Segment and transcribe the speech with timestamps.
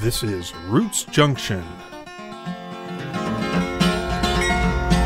[0.00, 1.62] This is Roots Junction.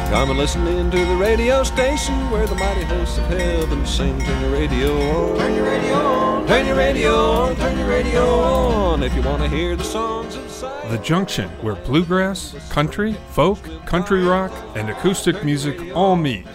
[0.09, 4.17] Come and listen in to the radio station where the mighty hosts of heaven sing.
[4.21, 5.37] Turn your radio on.
[5.37, 6.46] Turn your radio on.
[6.46, 7.57] Turn your radio on.
[7.57, 9.03] Turn your radio on.
[9.03, 10.88] If you want to hear the songs inside.
[10.88, 16.46] The Junction, where bluegrass, country, folk, country rock, and acoustic music all meet.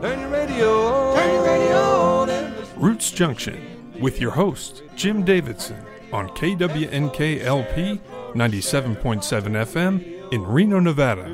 [0.00, 1.16] Turn your radio on.
[1.18, 2.54] Turn your radio on.
[2.76, 5.84] Roots Junction, with your host, Jim Davidson,
[6.14, 8.00] on KWNKLP
[8.34, 9.22] 97.7
[9.66, 11.24] FM in Reno, Nevada.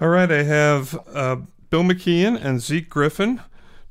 [0.00, 1.36] All right, I have uh,
[1.70, 3.40] Bill McKeon and Zeke Griffin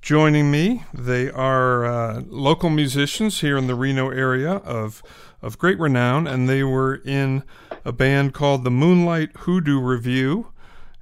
[0.02, 0.84] joining me.
[0.94, 5.02] They are uh, local musicians here in the Reno area of
[5.42, 7.44] of great renown, and they were in
[7.86, 10.51] a band called the Moonlight Hoodoo Revue,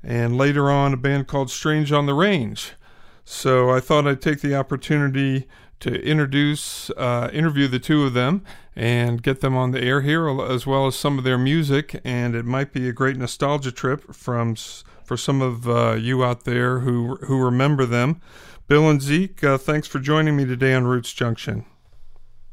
[0.04, 2.72] and later on a band called Strange on the Range.
[3.24, 5.48] So I thought I'd take the opportunity
[5.82, 8.44] to introduce, uh, interview the two of them
[8.76, 12.00] and get them on the air here, as well as some of their music.
[12.04, 16.44] And it might be a great nostalgia trip from for some of uh, you out
[16.44, 18.22] there who who remember them.
[18.68, 21.66] Bill and Zeke, uh, thanks for joining me today on Roots Junction.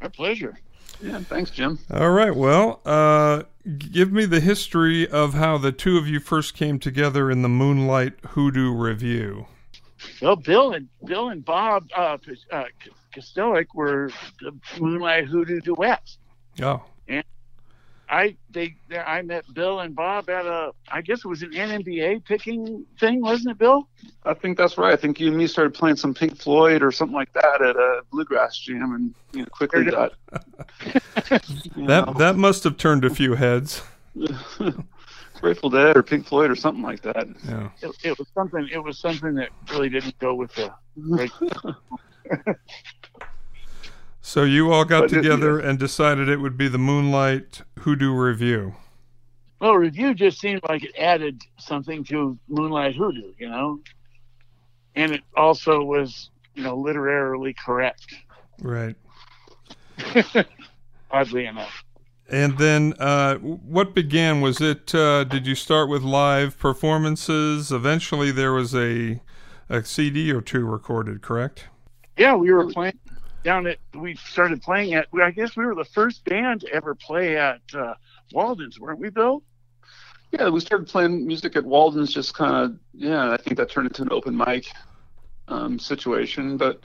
[0.01, 0.59] My pleasure.
[1.03, 1.79] Yeah, thanks, Jim.
[1.91, 2.35] All right.
[2.35, 3.43] Well, uh,
[3.79, 7.49] give me the history of how the two of you first came together in the
[7.49, 9.47] Moonlight Hoodoo Revue.
[10.21, 12.19] Well, Bill and Bill and Bob uh,
[12.53, 12.65] uh,
[13.15, 16.19] Kostelic were the Moonlight Hoodoo duets.
[16.63, 16.83] Oh.
[18.09, 21.43] And I they, they I met Bill and Bob at a I guess it was
[21.43, 23.89] an NMBA picking thing, wasn't it, Bill?
[24.25, 24.93] I think that's right.
[24.93, 27.77] I think you and me started playing some Pink Floyd or something like that at
[27.77, 31.45] a bluegrass jam, and you know, quickly got that.
[31.77, 32.15] Know.
[32.17, 33.83] That must have turned a few heads.
[35.41, 37.29] Grateful Dead or Pink Floyd or something like that.
[37.47, 37.69] Yeah.
[37.83, 38.69] It, it was something.
[38.73, 40.73] It was something that really didn't go with the.
[44.27, 48.13] So you all got but together it, and decided it would be the Moonlight Hoodoo
[48.13, 48.75] Revue.
[49.61, 53.79] Well, revue just seemed like it added something to Moonlight Hoodoo, you know,
[54.97, 58.17] and it also was, you know, literarily correct.
[58.61, 58.97] Right.
[61.13, 61.85] Oddly enough.
[62.29, 64.41] And then, uh, what began?
[64.41, 64.93] Was it?
[64.93, 67.71] Uh, did you start with live performances?
[67.71, 69.21] Eventually, there was a
[69.69, 71.69] a CD or two recorded, correct?
[72.19, 72.99] Yeah, we were playing
[73.47, 76.97] down at we started playing at I guess we were the first band to ever
[76.97, 77.95] play at uh,
[78.33, 79.43] Walden's, weren't we, Bill?
[80.33, 82.13] Yeah, we started playing music at Walden's.
[82.13, 84.67] Just kind of yeah, I think that turned into an open mic
[85.47, 86.57] um, situation.
[86.57, 86.81] But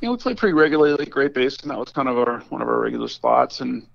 [0.00, 1.06] you know, we played pretty regularly.
[1.06, 3.60] Great Basin, and that was kind of our one of our regular spots.
[3.60, 3.86] And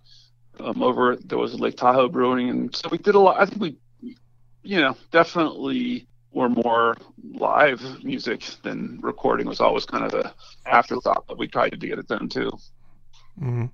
[0.62, 3.40] um, over there was Lake Tahoe Brewing, and so we did a lot.
[3.40, 3.78] I think we,
[4.64, 6.96] you know, definitely were more
[7.34, 10.32] live music than recording was always kind of the
[10.66, 12.52] afterthought, but we tried to get it done too.
[13.40, 13.66] Mm-hmm.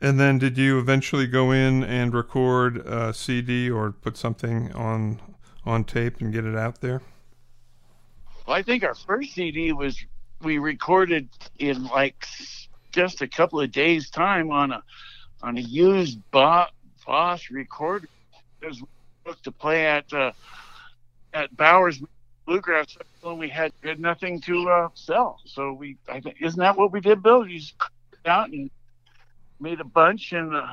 [0.00, 5.20] And then, did you eventually go in and record a CD or put something on
[5.64, 7.02] on tape and get it out there?
[8.46, 10.04] Well, I think our first CD was
[10.42, 11.28] we recorded
[11.58, 12.26] in like
[12.90, 14.82] just a couple of days' time on a
[15.42, 16.70] on a used Boss
[17.50, 18.08] recorder.
[18.60, 18.76] It
[19.24, 20.32] was to play at uh,
[21.32, 22.02] at Bowers
[22.46, 25.40] Bluegrass when we had, had nothing to uh, sell.
[25.44, 27.46] So we, I think, isn't that what we did, Bill?
[27.46, 27.74] You just
[28.26, 28.70] out and
[29.60, 30.66] made a bunch, and uh,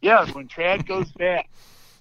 [0.00, 1.48] yeah, when trad goes back.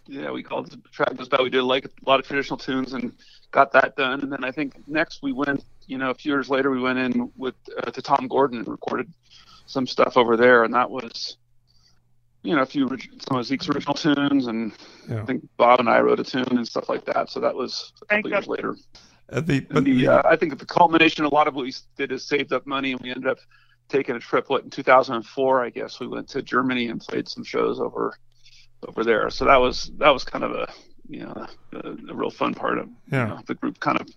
[0.07, 1.41] Yeah, we called it trad goes bad.
[1.41, 3.11] We did like a lot of traditional tunes and
[3.51, 5.63] got that done, and then I think next we went.
[5.87, 8.67] You know, a few years later, we went in with uh, to Tom Gordon and
[8.67, 9.11] recorded
[9.67, 11.37] some stuff over there, and that was
[12.45, 12.87] you know, a few
[13.27, 14.71] some of Zeke's original tunes, and
[15.09, 15.21] yeah.
[15.21, 17.29] I think Bob and I wrote a tune and stuff like that.
[17.29, 18.75] So that was a couple years later.
[19.29, 22.11] At the, but the, uh, I think the culmination, a lot of what we did
[22.11, 23.39] is saved up money, and we ended up
[23.89, 24.49] taking a trip.
[24.49, 28.17] What in 2004, I guess we went to Germany and played some shows over
[28.87, 29.29] over there.
[29.29, 30.67] So that was that was kind of a
[31.09, 33.23] you know a, a real fun part of yeah.
[33.23, 34.07] You know, the group kind of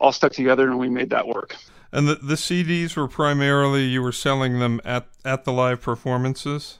[0.00, 1.56] all stuck together and we made that work.
[1.92, 6.78] And the the CDs were primarily you were selling them at at the live performances.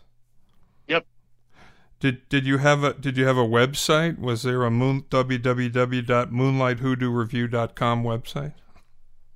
[2.05, 4.19] Did did you have a did you have a website?
[4.19, 8.53] Was there a moon www.moonlighthoodoo-revue.com website?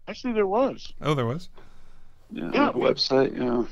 [0.06, 0.92] Actually, there was.
[1.00, 1.48] Oh, there was.
[2.30, 2.70] Yeah, yeah.
[2.72, 3.34] website.
[3.38, 3.64] Yeah.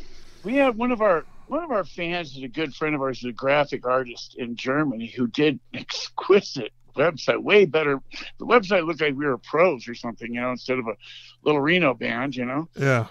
[0.45, 3.19] We had one of our one of our fans is a good friend of ours,
[3.19, 8.01] is a graphic artist in Germany who did exquisite website, way better.
[8.39, 10.97] The website looked like we were pros or something, you know, instead of a
[11.43, 12.67] little Reno band, you know.
[12.75, 13.09] Yeah.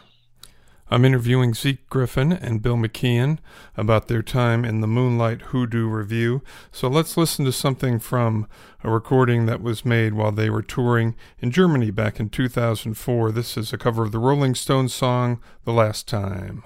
[0.91, 3.39] I'm interviewing Zeke Griffin and Bill McKeon
[3.75, 6.41] about their time in the Moonlight Hoodoo Revue.
[6.71, 8.47] So let's listen to something from
[8.83, 13.31] a recording that was made while they were touring in Germany back in 2004.
[13.31, 16.63] This is a cover of the Rolling Stones song, The Last Time.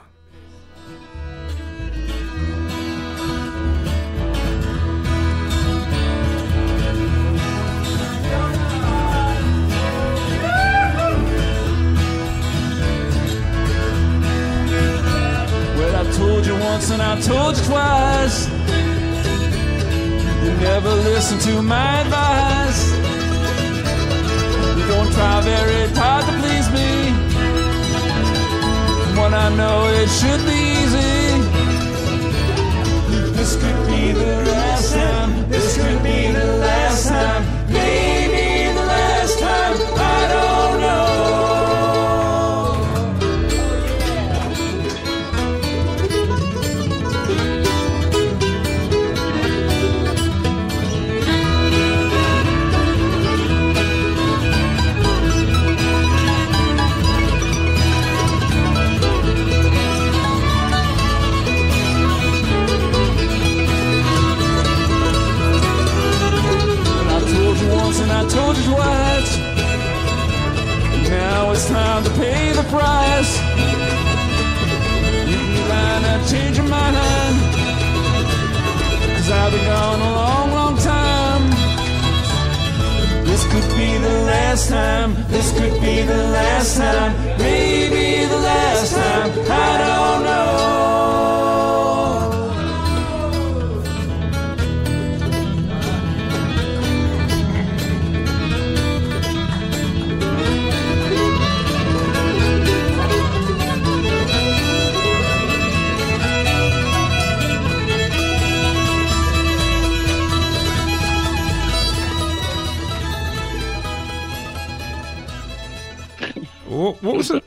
[16.99, 18.47] And I told you twice.
[20.43, 22.81] You never listen to my advice.
[24.77, 26.91] You don't try very hard to please me.
[29.19, 31.15] When I know it should be easy.
[33.37, 35.49] This could be the last time.
[35.49, 37.58] This could be the last time.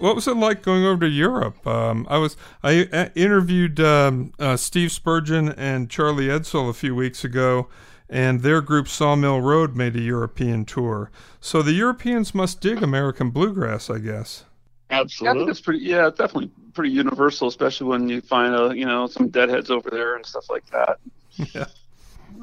[0.02, 0.37] What, what, was it?
[0.37, 1.66] What was it like going over to Europe?
[1.66, 6.94] Um, I was I uh, interviewed um, uh, Steve Spurgeon and Charlie Edsall a few
[6.94, 7.69] weeks ago,
[8.08, 11.10] and their group Sawmill Road made a European tour.
[11.40, 14.44] So the Europeans must dig American bluegrass, I guess.
[14.90, 15.26] Absolutely.
[15.26, 15.84] Yeah, I think it's pretty.
[15.84, 19.88] Yeah, it's definitely pretty universal, especially when you find a you know some deadheads over
[19.90, 20.98] there and stuff like that.
[21.55, 21.64] Yeah.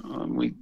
[0.04, 0.54] Um, we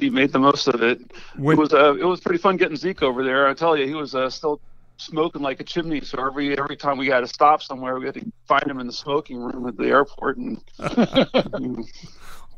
[0.00, 1.00] we made the most of it.
[1.36, 3.48] When- it was uh, it was pretty fun getting Zeke over there.
[3.48, 4.60] I tell you, he was uh, still
[4.98, 6.00] smoking like a chimney.
[6.00, 8.86] So every every time we had to stop somewhere, we had to find him in
[8.86, 11.84] the smoking room at the airport and, and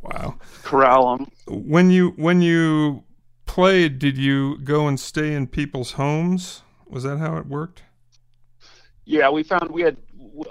[0.03, 0.37] Wow.
[0.63, 1.27] corral him.
[1.49, 3.05] When you when you
[3.47, 6.63] played, did you go and stay in people's homes?
[6.87, 7.83] Was that how it worked?
[9.05, 9.97] Yeah, we found we had.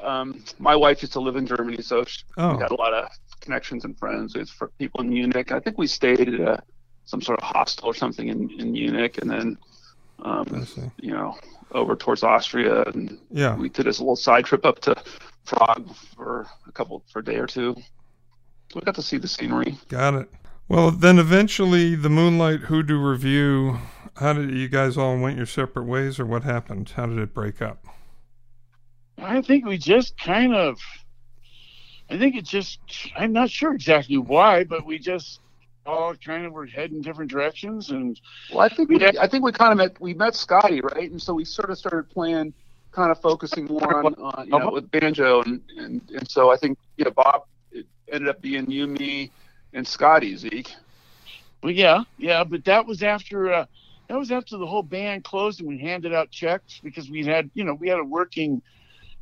[0.02, 2.56] Um, my wife used to live in Germany, so she, Oh.
[2.56, 3.08] we had a lot of
[3.40, 4.36] connections and friends.
[4.52, 5.52] For people in Munich.
[5.54, 6.62] I think we stayed at a,
[7.06, 9.58] some sort of hostel or something in, in Munich, and then
[10.24, 10.68] um,
[11.00, 11.38] you know
[11.72, 13.56] over towards Austria, and Yeah.
[13.56, 14.96] we did this little side trip up to
[15.46, 17.76] Prague for a couple for a day or two.
[18.72, 19.78] So we got to see the scenery.
[19.88, 20.30] Got it.
[20.68, 23.78] Well, then eventually the Moonlight Hoodoo Revue.
[24.18, 26.90] How did you guys all went your separate ways, or what happened?
[26.96, 27.86] How did it break up?
[29.20, 30.80] I think we just kind of.
[32.10, 32.80] I think it just.
[33.16, 35.40] I'm not sure exactly why, but we just
[35.88, 38.20] all kind of were heading different directions, and
[38.52, 39.12] Well, I think we, Yeah.
[39.20, 41.78] I think we kind of met we met Scotty right, and so we sort of
[41.78, 42.54] started playing,
[42.92, 44.72] kind of focusing more on, on you know Uh-huh.
[44.72, 48.70] with banjo, and, and and so I think you know Bob it ended up being
[48.70, 49.32] you, me,
[49.74, 50.74] and Scotty Zeke.
[51.62, 53.66] But yeah, yeah, but that was after uh,
[54.10, 57.50] that was after the whole band closed and we handed out checks because we had
[57.54, 58.62] you know we had a working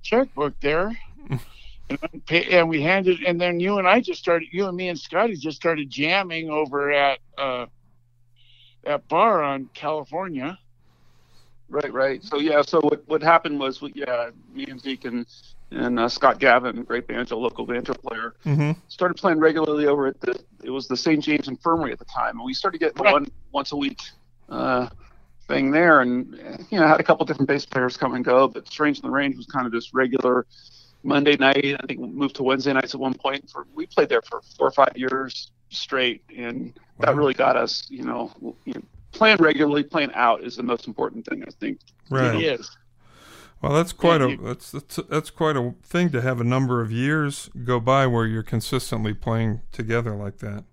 [0.03, 0.91] checkbook there,
[1.89, 1.99] and,
[2.31, 5.35] and we handed and then you and I just started you and me and Scotty
[5.35, 7.65] just started jamming over at uh,
[8.83, 10.57] that bar on California.
[11.69, 12.23] Right, right.
[12.23, 15.25] So yeah, so what what happened was we, yeah, me and Zeke and
[15.71, 18.79] and uh, Scott Gavin, great banjo, local banjo player, Mm-hmm.
[18.87, 21.23] started playing regularly over at the it was the St.
[21.23, 23.13] James Infirmary at the time, and we started getting the Right.
[23.13, 23.99] one once a week
[24.49, 24.87] uh,
[25.47, 28.47] thing there, and uh, you know had a couple different bass players come and go,
[28.47, 30.45] but Strange in the Range was kind of this regular
[31.05, 31.77] Monday night.
[31.81, 33.49] I think moved to Wednesday nights at one point.
[33.49, 37.85] For we played there for four or five years straight, and that really got us,
[37.89, 38.31] you know,
[38.65, 38.81] you know,
[39.11, 41.79] playing regularly, playing out is the most important thing I think.
[42.09, 42.35] Right.
[42.35, 42.75] It is.
[43.61, 46.43] Well, that's quite Yeah, a you- that's, that's that's quite a thing to have a
[46.43, 50.63] number of years go by where you're consistently playing together like that.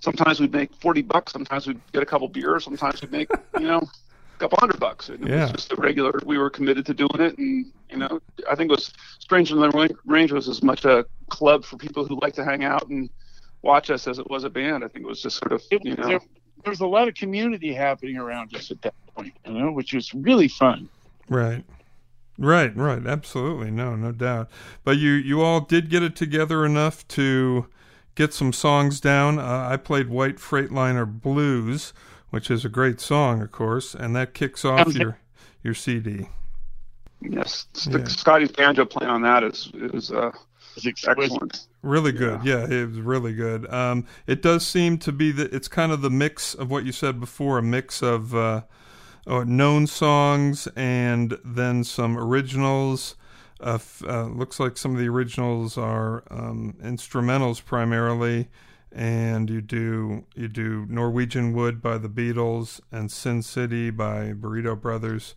[0.00, 1.32] Sometimes we'd make forty bucks.
[1.32, 2.64] Sometimes we'd get a couple beers.
[2.64, 4.07] Sometimes we'd make, you know, a
[4.38, 5.08] couple hundred bucks.
[5.08, 5.42] And it Yeah.
[5.42, 6.18] was just a regular.
[6.24, 9.58] We were committed to doing it, and you know, I think it was Strange in
[9.60, 13.10] the Range was as much a club for people who like to hang out and
[13.62, 14.84] watch us as it was a band.
[14.84, 16.06] I think it was just sort of It, you know.
[16.06, 16.20] there,
[16.64, 19.92] there was a lot of community happening around us at that point, you know, which
[19.92, 20.88] was really fun.
[21.28, 21.64] Right.
[22.38, 23.04] Right, right.
[23.04, 23.70] Absolutely.
[23.72, 24.48] No, no doubt.
[24.84, 27.66] But you you all did get it together enough to
[28.14, 29.38] get some songs down.
[29.40, 31.92] Uh, I played White Freightliner Blues,
[32.30, 35.18] which is a great song, of course, and that kicks off Sounds- your
[35.62, 36.28] your CD.
[37.20, 38.04] Yes, the, Yeah.
[38.04, 40.34] Scotty's banjo playing on that is is uh, It
[40.76, 41.18] was exquisite.
[41.32, 41.66] excellent.
[41.82, 42.44] Really good.
[42.44, 43.68] Yeah, it was really good.
[43.72, 46.92] Um, it does seem to be that it's kind of the mix of what you
[46.92, 48.62] said before, a mix of uh,
[49.26, 53.16] uh, known songs and then some originals.
[53.60, 58.46] Uh, f- uh, looks like some of the originals are um, instrumentals primarily,
[58.92, 64.80] and you do you do Norwegian Wood by the Beatles and Sin City by Burrito
[64.80, 65.34] Brothers.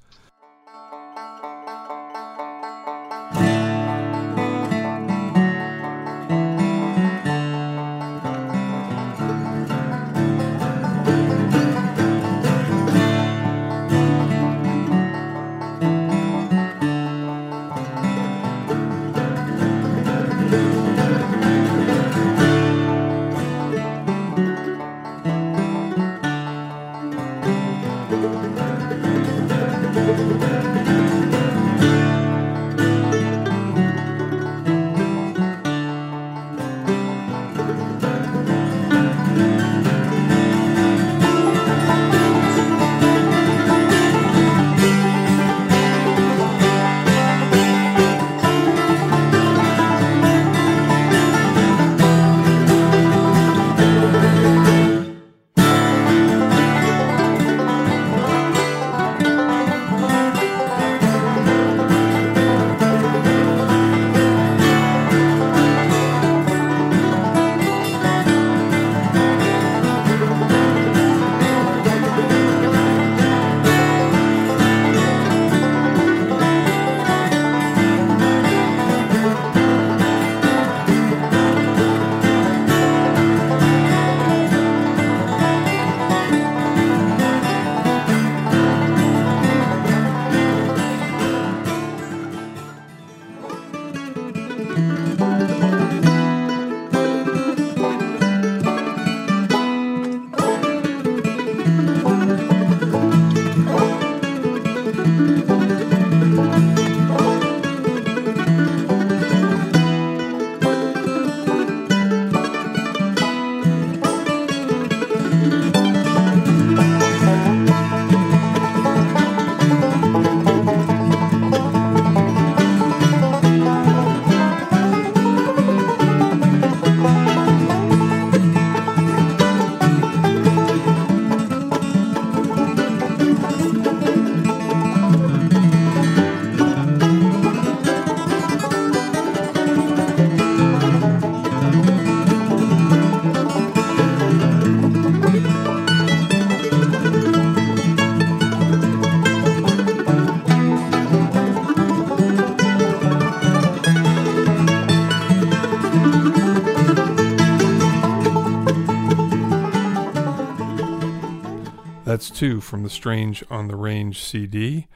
[162.32, 164.88] That's two from the Strange on the Range CD,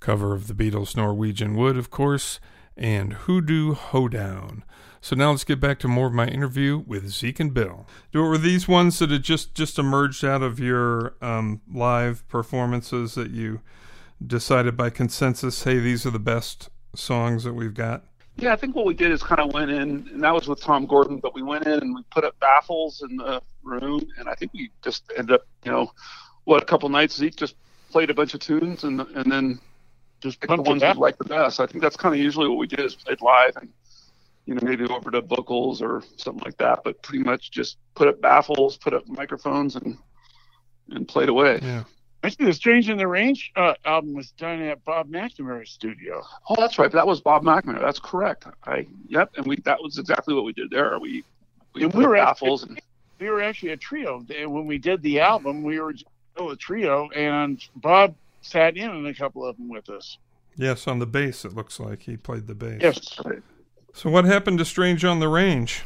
[0.00, 2.40] cover of the Beatles' Norwegian Wood, of course,
[2.76, 4.64] and Hoodoo Hoedown.
[5.00, 7.86] So now let's get back to more of my interview with Zeke and Bill.
[8.12, 13.14] Do were these ones that had just just emerged out of your um, live performances
[13.14, 13.62] that you
[14.24, 18.04] decided by consensus, hey, these are the best songs that we've got?
[18.36, 20.60] Yeah, I think what we did is kind of went in, and that was with
[20.60, 24.28] Tom Gordon, but we went in and we put up baffles in the room, and
[24.28, 25.90] I think we just ended up, you know,
[26.44, 27.54] what, a couple nights Zeke just
[27.90, 29.58] played a bunch of tunes and and then
[30.20, 30.96] Just picked the ones we up.
[30.96, 31.60] liked the best.
[31.60, 33.68] I think that's kind of usually what we did is played live and,
[34.46, 38.20] you know, maybe overdub vocals or something like that, but pretty much just put up
[38.20, 39.96] baffles, put up microphones, and
[40.90, 41.60] and played away.
[41.62, 41.84] Yeah.
[42.22, 46.22] Actually, the Strange in the Range uh, album was done at Bob McNamara's studio.
[46.48, 46.90] Oh, that's right.
[46.90, 47.80] That was Bob McNamara.
[47.80, 48.46] That's correct.
[48.64, 50.98] I yep, and we that was exactly what we did there.
[50.98, 51.22] We
[51.74, 52.80] we And put we up were baffles and
[53.20, 55.62] We were actually a trio They- when we did the album.
[55.62, 59.88] We were still a trio, and Bob sat in on a couple of them with
[59.88, 60.18] us.
[60.56, 62.80] Yes, on the bass, it looks like he played the bass.
[62.80, 63.18] Yes.
[63.92, 65.82] So what happened to Strange on the Range?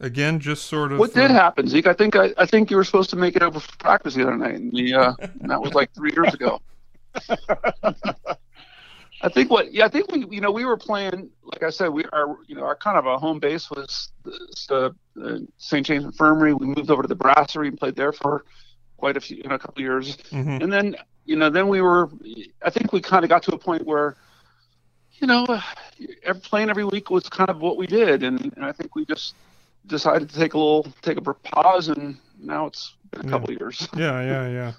[0.00, 0.98] Again, just sort of.
[0.98, 1.86] What did uh, happen, Zeke?
[1.86, 4.22] I think I, I think you were supposed to make it over for practice the
[4.22, 6.60] other night, and, we, uh, and that was like three years ago.
[9.22, 11.88] I think what yeah I think we you know we were playing like I said
[11.88, 16.04] we our you know our kind of a home base was the, the St James
[16.04, 16.54] Infirmary.
[16.54, 18.44] We moved over to the Brasserie and played there for
[19.00, 20.62] quite a few in a couple of years, mhm.
[20.62, 20.86] and then
[21.24, 22.08] you know then we were
[22.62, 24.16] I think we kind of got to a point where
[25.20, 25.46] you know
[26.42, 29.34] playing every week was kind of what we did, and, and I think we just
[29.86, 33.30] decided to take a little take a pause, and now it's been a Yeah.
[33.30, 33.88] couple years.
[33.96, 34.72] Yeah, yeah, yeah.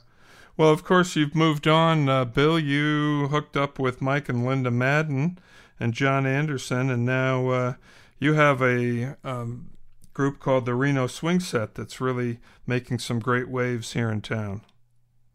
[0.58, 2.08] Well, of course, you've moved on.
[2.10, 5.40] Uh, Bill, you hooked up with Mike and Linda Madden
[5.80, 7.74] and John Anderson, and now uh,
[8.20, 9.70] you have a um,
[10.14, 14.62] group called the Reno Swing Set that's really making some great waves here in town.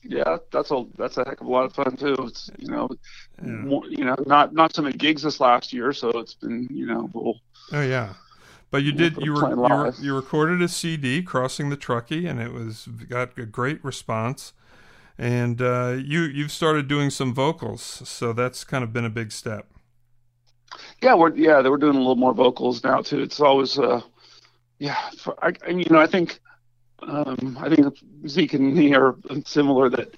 [0.02, 2.14] Yeah, that's a that's a heck of a lot of fun too.
[2.20, 2.88] It's you know,
[3.42, 3.64] Yeah.
[3.64, 6.86] more, you know, not not so many gigs this last year, so it's been you
[6.86, 7.40] know, we'll,
[7.72, 8.14] Oh yeah,
[8.70, 12.40] but you did you were, you, were, you recorded a CD, "Crossing the Truckee," and
[12.40, 14.52] it was got a great response.
[15.18, 19.32] And uh, you you've started doing some vocals, so that's kind of been a big
[19.32, 19.68] step.
[21.02, 23.20] yeah, we're yeah, they were doing a little more vocals now too.
[23.20, 24.00] It's always uh,
[24.78, 26.40] yeah, for, I, you know, I think
[27.00, 30.14] um, I think Zeke and me are similar that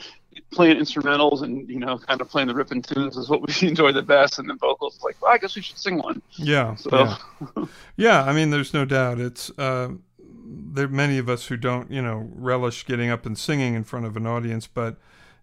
[0.50, 3.92] playing instrumentals and you know, kind of playing the ripping tunes is what we enjoy
[3.92, 6.22] the best, and then vocals like, well, I guess we should sing one.
[6.36, 7.16] Yeah, So
[7.56, 7.64] yeah.
[7.96, 9.18] Yeah, I mean, there's no doubt.
[9.20, 13.36] It's uh, there are many of us who don't, you know, relish getting up and
[13.36, 14.96] singing in front of an audience, but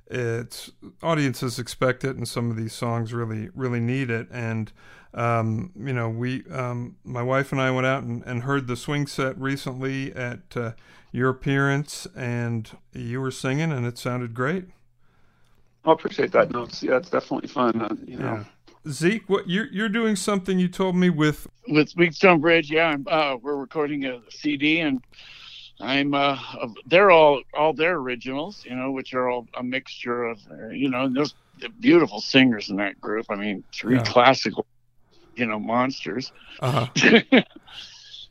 [0.07, 4.27] it's audiences expect it, and some of these songs really, really need it.
[4.31, 4.71] And
[5.15, 8.75] um, you know, we, um, my wife and I went out and, and heard the
[8.75, 10.71] swing set recently at uh,
[11.11, 14.65] your appearance, and you were singing, and it sounded great.
[15.85, 16.51] I appreciate that.
[16.51, 17.81] No, it's, yeah, it's definitely fun.
[17.81, 18.43] Uh, you know, Yeah.
[18.87, 23.05] Zeke, what you're you're doing something you told me with with Wheatstone Bridge, yeah, I'm,
[23.09, 25.01] uh, we're recording a CD, and
[25.79, 26.37] I'm uh,
[26.85, 30.89] they're all all their originals, you know, which are all a mixture of, uh, you
[30.89, 31.35] know, there's
[31.79, 33.25] beautiful singers in that group.
[33.29, 34.03] I mean, three Yeah.
[34.03, 34.65] classical,
[35.35, 36.31] you know, monsters.
[36.61, 37.11] uh, so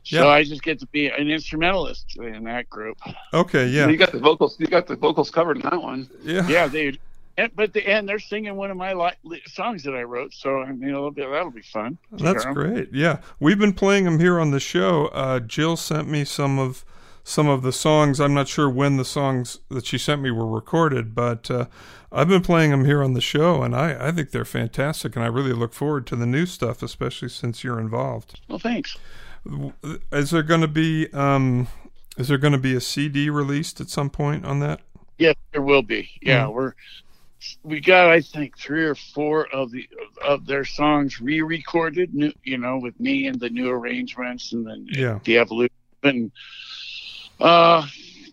[0.03, 0.27] Yeah.
[0.27, 2.97] I just get to be an instrumentalist in that group.
[3.33, 4.59] okay, yeah, you got the vocals.
[4.59, 6.09] You got the vocals covered in that one.
[6.23, 6.97] yeah, Yeah, they.
[7.37, 10.33] And, but the and they're singing one of my li- li- songs that I wrote,
[10.33, 11.97] so I mean it'll be, that'll be fun.
[12.13, 12.93] That's great.
[12.93, 15.07] Yeah, we've been playing them here on the show.
[15.07, 16.85] Uh, Jill sent me some of
[17.27, 18.21] some of the songs.
[18.21, 21.65] I'm not sure when the songs that she sent me were recorded, but uh,
[22.11, 25.15] I've been playing them here on the show, and I, I think they're fantastic.
[25.15, 28.39] And I really look forward to the new stuff, especially since you're involved.
[28.47, 28.95] Well, thanks.
[30.11, 31.67] Is there going to be um,
[32.17, 34.81] is there going to be a CD released at some point on that?
[35.17, 36.09] Yes, there will be.
[36.21, 36.53] Yeah, Mhm.
[36.53, 36.73] we're
[37.63, 39.87] we got I think three or four of the
[40.23, 44.87] of their songs re-recorded, new, you know, with me and the new arrangements and then
[44.91, 45.19] Yeah.
[45.23, 45.73] the evolution.
[46.03, 46.31] And,
[47.39, 47.85] uh,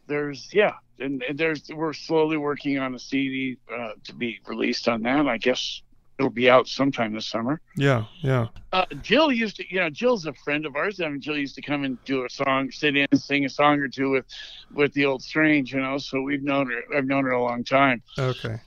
[0.07, 4.88] there's yeah, and, and there's we're slowly working on a CD uh, to be released
[4.88, 5.27] on that.
[5.27, 5.83] I guess
[6.19, 7.61] it'll be out sometime this summer.
[7.77, 11.01] Yeah, yeah, Uh, Jill used to, you know, Jill's a friend of ours.
[11.01, 13.49] I mean, Jill used to come and do a song, sit in, and sing a
[13.49, 14.27] song or two with,
[14.73, 15.99] with the old Strange, you know.
[15.99, 16.97] So we've known her.
[16.97, 18.61] I've known her a long time, okay,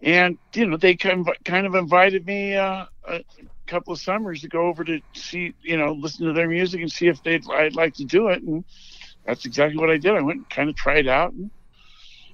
[0.00, 3.20] and you know, they kind of, kind of invited me uh, a
[3.66, 6.90] couple of summers to go over to see, you know, listen to their music and
[6.90, 8.64] see if they'd I'd like to do it, and
[9.24, 10.12] that's exactly what I did.
[10.12, 11.50] I went and kind of tried out, and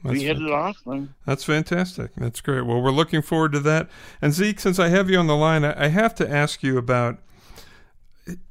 [0.03, 0.79] That's we hit it off.
[0.87, 2.12] And That's fantastic.
[2.16, 2.62] That's great.
[2.62, 3.88] Well, we're looking forward to that.
[4.22, 7.18] And Zeke, since I have you on the line, I, have to ask you about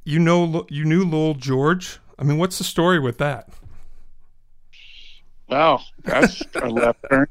[0.04, 1.98] you know you knew Lowell George.
[2.18, 3.48] I mean, what's the story with that?
[5.48, 7.28] Wow, that's a left turn.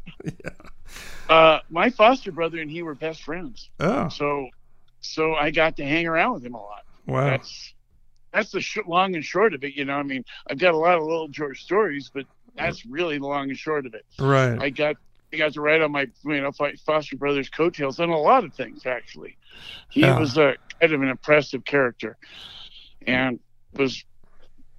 [1.30, 3.70] Uh, my foster brother and he were best friends.
[3.80, 4.50] Oh, so
[5.02, 6.84] so I got to hang around with him a lot.
[7.06, 7.26] wow.
[7.26, 7.74] That's
[8.38, 9.73] that's the sh- long and short of it.
[9.73, 13.17] You know, I mean, I've got a lot of Lowell George stories, but that's really
[13.17, 14.06] the long and short of it.
[14.19, 14.58] Right.
[14.62, 14.95] I got
[15.34, 16.52] I got to ride on my you know
[16.86, 18.86] foster brother's coattails on a lot of things.
[18.86, 19.38] Actually,
[19.89, 20.19] he Yeah.
[20.19, 22.17] was a kind of an impressive character,
[23.08, 23.39] and
[23.73, 24.04] was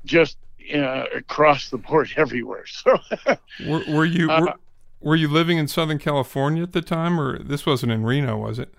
[0.04, 0.38] just
[0.74, 2.64] uh, across the board everywhere.
[2.66, 2.98] So
[3.66, 4.54] Were, were you Uh, were,
[5.00, 8.58] were you living in Southern California at the time, or this wasn't in Reno, was
[8.58, 8.72] it?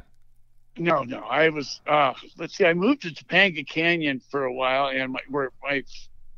[0.78, 1.20] No, no.
[1.20, 1.82] I was.
[1.86, 2.66] Uh, let's see.
[2.66, 5.84] I moved to Topanga Canyon for a while, and my where my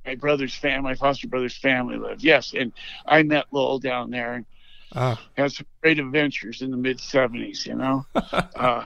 [0.06, 2.24] my brother's fam, my foster brother's family lived.
[2.24, 2.74] Yes, and
[3.06, 4.46] I met Lowell down there and
[4.94, 7.66] Ah, had some great adventures in the mid '70s.
[7.66, 8.06] You know,
[8.56, 8.86] uh,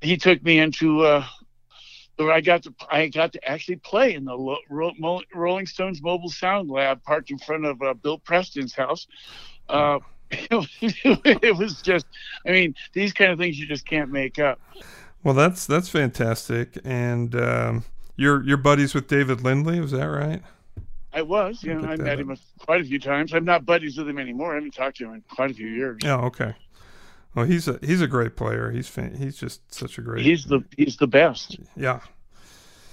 [0.00, 1.00] he took me into.
[1.02, 1.24] Uh,
[2.16, 5.66] where I got to I got to actually play in the Lo- Ro- Mo- Rolling
[5.66, 9.06] Stones Mobile Sound Lab, parked in front of uh, Bill Preston's house.
[9.68, 9.98] Uh,
[10.50, 12.06] it was just,
[12.46, 14.60] I mean, these kind of things you just can't make up.
[15.22, 16.78] well, that's that's fantastic.
[16.84, 17.84] And um,
[18.16, 20.42] You're you're buddies with David Lindley, was that right?
[21.12, 23.32] I was, you know, I met him quite a few times.
[23.34, 24.52] I'm not buddies with him anymore.
[24.52, 26.00] I haven't talked to him in quite a few years.
[26.04, 26.54] Oh, okay.
[27.36, 28.70] Well, he's a he's a great player.
[28.70, 30.24] He's fan, he's just such a great.
[30.24, 31.58] He's the he's the best.
[31.76, 32.00] yeah.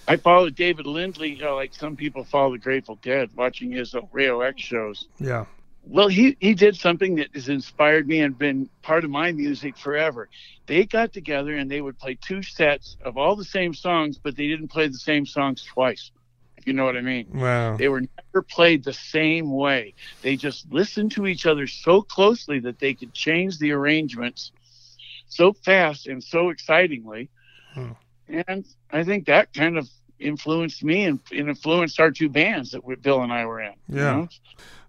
[0.07, 4.41] I followed David Lindley, like some people follow the Grateful Dead, watching his uh, Rayo
[4.41, 5.07] X shows.
[5.19, 5.45] Yeah.
[5.83, 9.77] Well, he he did something that has inspired me and been part of my music
[9.77, 10.29] forever.
[10.67, 14.35] They got together and they would play two sets of all the same songs, but
[14.35, 16.11] they didn't play the same songs twice.
[16.57, 17.27] If you know what I mean.
[17.33, 17.77] Wow.
[17.77, 19.95] They were never played the same way.
[20.21, 24.51] They just listened to each other so closely that they could change the arrangements
[25.27, 27.29] so fast and so excitingly.
[27.73, 27.93] Hmm.
[28.27, 29.89] And I think that kind of
[30.19, 33.73] influenced me and, and influenced our two bands that Bill and I were in.
[33.89, 34.11] you Yeah.
[34.11, 34.27] know?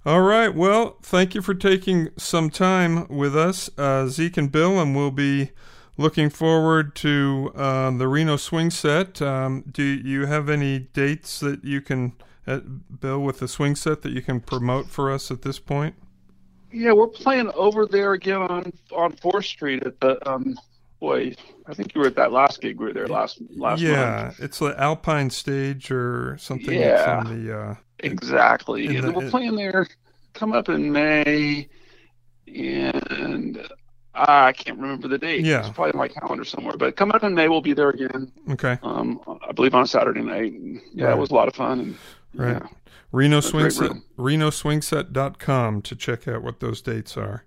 [0.04, 0.52] All right.
[0.52, 5.12] Well, thank you for taking some time with us, uh, Zeke and Bill, and we'll
[5.12, 5.52] be
[5.96, 9.22] looking forward to uh, the Reno Swing Set.
[9.22, 12.14] Um, do you have any dates that you can,
[12.48, 15.94] uh, Bill, with the swing set that you can promote for us at this point?
[16.72, 20.58] Yeah, we're playing over there again on on Fourth Street at the um.
[20.98, 21.34] Boy,
[21.66, 22.78] I think you were at that last gig.
[22.78, 24.40] We were there last last yeah, month.
[24.40, 26.78] it's the Alpine Stage or something.
[26.78, 27.22] Yeah.
[27.26, 29.00] On the, uh, Exactly.
[29.00, 29.86] The- we're playing there
[30.34, 31.68] come up in May,
[32.54, 33.66] and uh,
[34.14, 35.44] I can't remember the date.
[35.44, 35.60] Yeah.
[35.60, 36.76] It's probably in my calendar somewhere.
[36.76, 38.30] But come up in May, we'll be there again.
[38.50, 38.78] okay.
[38.82, 40.52] Um, I believe on a Saturday night.
[40.52, 41.12] And, yeah, Right.
[41.16, 41.80] it was a lot of fun.
[41.80, 41.96] And,
[42.34, 42.62] Right.
[42.62, 42.68] Yeah.
[43.12, 44.00] Reno Swingset.
[44.18, 47.44] RenoSwingset.com to check out what those dates are.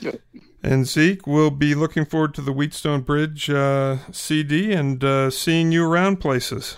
[0.00, 0.20] Yep.
[0.62, 5.72] And Zeke, we'll be looking forward to the Wheatstone Bridge uh, CD and uh, seeing
[5.72, 6.76] you around places.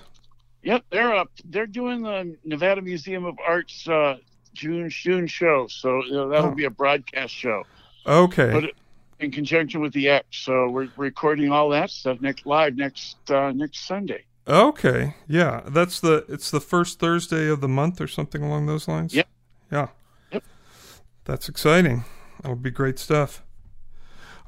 [0.65, 1.31] Yep, they're up.
[1.45, 4.17] They're doing the Nevada Museum of Art's uh,
[4.55, 6.55] June June show, so you know, that'll Oh.
[6.55, 7.63] be a broadcast show.
[8.07, 8.51] Okay.
[8.53, 8.71] But
[9.21, 13.53] in conjunction with the X, so we're recording all that stuff next live next uh,
[13.53, 14.25] next Sunday.
[14.49, 15.15] okay.
[15.29, 19.15] Yeah, that's the it's the first Thursday of the month or something along those lines.
[19.15, 19.29] Yep.
[19.71, 19.89] Yeah.
[20.33, 20.45] Yep.
[21.25, 22.05] That's exciting.
[22.43, 23.43] That'll be great stuff.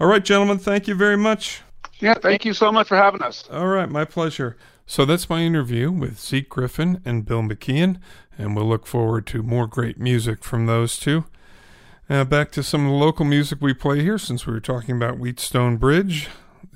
[0.00, 1.62] All right, gentlemen, thank you very much.
[2.00, 3.44] Yeah, thank you so much for having us.
[3.50, 4.58] All right, my pleasure.
[4.88, 7.98] So that's my interview with Zeke Griffin and Bill McKeon,
[8.38, 11.24] and we'll look forward to more great music from those two.
[12.08, 14.96] Uh, back to some of the local music we play here, since we were talking
[14.96, 16.28] about Wheatstone Bridge.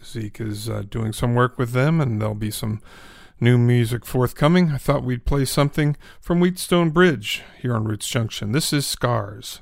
[0.05, 2.83] Zeke is uh, doing some work with them, and there'll be some
[3.39, 4.71] new music forthcoming.
[4.73, 8.51] I thought we'd play something from Wheatstone Bridge here on Roots Junction.
[8.51, 9.61] This is Scars.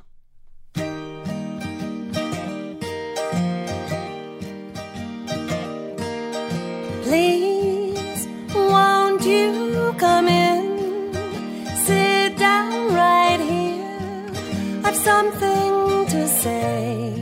[10.18, 11.14] Come in?
[11.86, 14.26] Sit down right here.
[14.84, 17.14] I've something to say.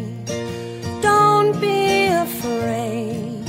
[1.02, 3.44] Don't be afraid.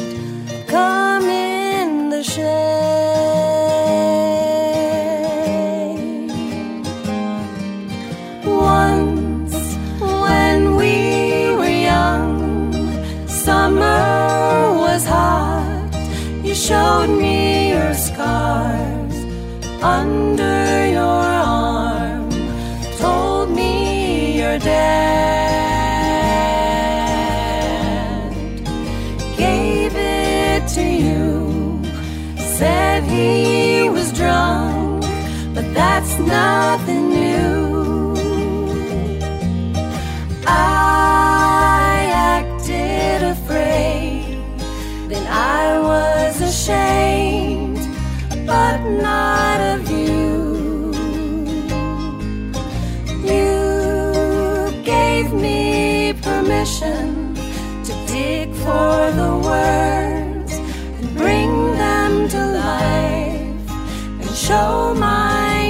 [0.67, 2.66] Come in the shade.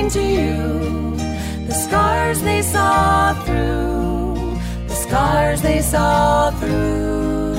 [0.10, 1.15] To you.
[1.67, 7.56] The scars they saw through, the scars they saw through.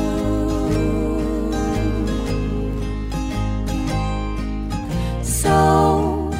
[5.23, 6.31] So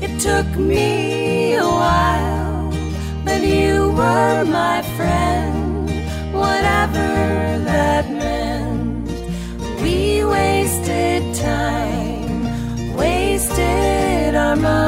[0.00, 2.70] it took me a while,
[3.24, 5.88] but you were my friend,
[6.32, 7.08] whatever
[7.64, 9.08] that meant.
[9.82, 14.85] We wasted time, wasted our minds.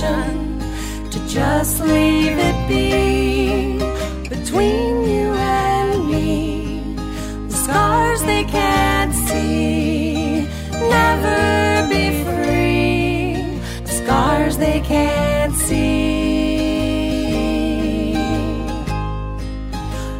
[0.00, 3.78] To just leave it be
[4.28, 6.94] between you and me.
[7.48, 13.36] The scars they can't see, never be free.
[13.84, 15.76] The scars they can't see,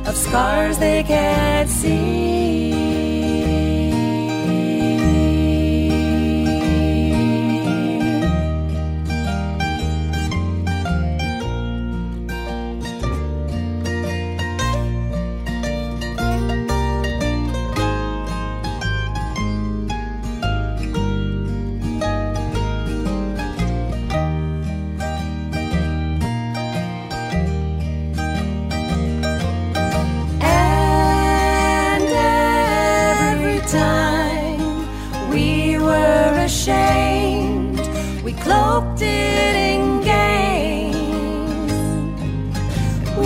[0.07, 2.46] of scars they can't see.
[38.47, 39.83] Cloaked it in
[40.15, 41.73] games.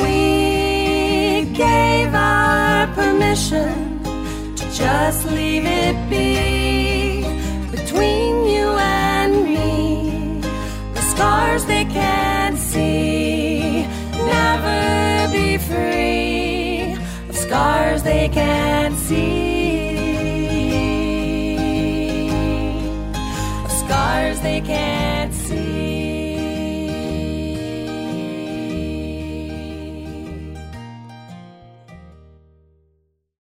[0.02, 3.72] We gave our permission
[4.58, 7.22] to just leave it be
[7.76, 8.68] between you
[9.08, 10.40] and me.
[10.96, 13.82] The scars they can't see,
[14.36, 14.80] never
[15.36, 16.96] be free.
[17.28, 19.50] Of scars they can't see,
[24.42, 24.99] they can't see.